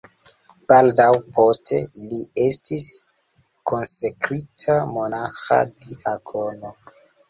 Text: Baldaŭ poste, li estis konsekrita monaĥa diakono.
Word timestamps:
Baldaŭ 0.71 1.11
poste, 1.35 1.81
li 2.07 2.23
estis 2.47 2.89
konsekrita 3.75 4.81
monaĥa 4.99 5.65
diakono. 5.81 6.79